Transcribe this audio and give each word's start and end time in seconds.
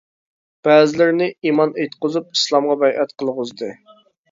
بەزىلىرىنى 0.67 1.27
ئىمان 1.51 1.77
ئېيتقۇزۇپ 1.83 2.33
ئىسلامغا 2.39 2.79
بەيئەت 2.87 3.17
قىلغۇزدى. 3.23 3.73